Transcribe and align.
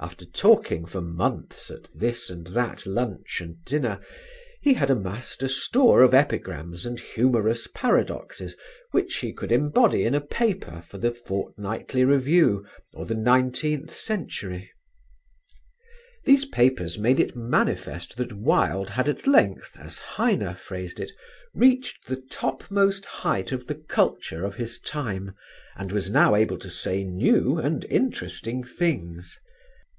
After 0.00 0.24
talking 0.24 0.86
for 0.86 1.00
months 1.00 1.70
at 1.70 1.84
this 1.94 2.28
and 2.28 2.48
that 2.48 2.84
lunch 2.84 3.40
and 3.40 3.64
dinner 3.64 4.00
he 4.60 4.74
had 4.74 4.90
amassed 4.90 5.40
a 5.40 5.48
store 5.48 6.02
of 6.02 6.12
epigrams 6.12 6.84
and 6.84 6.98
humorous 6.98 7.68
paradoxes 7.72 8.56
which 8.90 9.18
he 9.18 9.32
could 9.32 9.52
embody 9.52 10.02
in 10.02 10.12
a 10.16 10.20
paper 10.20 10.82
for 10.88 10.98
The 10.98 11.12
Fortnightly 11.14 12.04
Review 12.04 12.66
or 12.92 13.06
The 13.06 13.14
Nineteenth 13.14 13.92
Century. 13.94 14.68
These 16.24 16.46
papers 16.46 16.98
made 16.98 17.20
it 17.20 17.36
manifest 17.36 18.16
that 18.16 18.32
Wilde 18.32 18.90
had 18.90 19.08
at 19.08 19.28
length, 19.28 19.76
as 19.78 20.00
Heine 20.00 20.56
phrased 20.56 20.98
it, 20.98 21.12
reached 21.54 22.08
the 22.08 22.20
topmost 22.32 23.04
height 23.04 23.52
of 23.52 23.68
the 23.68 23.76
culture 23.76 24.44
of 24.44 24.56
his 24.56 24.80
time 24.80 25.36
and 25.76 25.92
was 25.92 26.10
now 26.10 26.34
able 26.34 26.58
to 26.58 26.68
say 26.68 27.04
new 27.04 27.58
and 27.58 27.84
interesting 27.84 28.64
things. 28.64 29.38